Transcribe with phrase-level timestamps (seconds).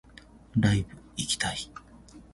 [0.59, 1.57] ライブ行きたい